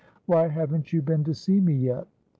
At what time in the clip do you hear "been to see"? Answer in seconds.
1.03-1.59